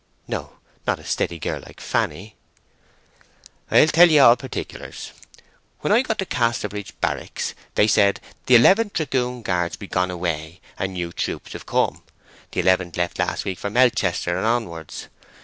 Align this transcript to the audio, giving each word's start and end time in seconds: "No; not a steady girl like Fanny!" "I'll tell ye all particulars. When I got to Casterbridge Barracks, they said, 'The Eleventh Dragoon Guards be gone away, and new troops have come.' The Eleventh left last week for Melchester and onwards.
"No; 0.27 0.53
not 0.87 0.97
a 0.97 1.03
steady 1.05 1.37
girl 1.37 1.61
like 1.63 1.79
Fanny!" 1.79 2.35
"I'll 3.69 3.85
tell 3.89 4.09
ye 4.09 4.17
all 4.17 4.35
particulars. 4.35 5.11
When 5.81 5.93
I 5.93 6.01
got 6.01 6.17
to 6.17 6.25
Casterbridge 6.25 6.99
Barracks, 7.01 7.53
they 7.75 7.85
said, 7.85 8.19
'The 8.47 8.55
Eleventh 8.55 8.93
Dragoon 8.93 9.43
Guards 9.43 9.75
be 9.77 9.85
gone 9.85 10.09
away, 10.09 10.59
and 10.79 10.93
new 10.93 11.13
troops 11.13 11.53
have 11.53 11.67
come.' 11.67 12.01
The 12.51 12.61
Eleventh 12.61 12.97
left 12.97 13.19
last 13.19 13.45
week 13.45 13.59
for 13.59 13.69
Melchester 13.69 14.35
and 14.35 14.47
onwards. 14.47 15.07